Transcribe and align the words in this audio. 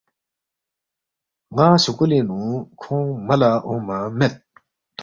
تا 1.55 1.67
سکُولِنگ 1.83 2.25
نُو 2.29 2.41
کھونگ 2.81 3.09
ملا 3.27 3.51
اونگما 3.67 3.99
مید 4.17 4.33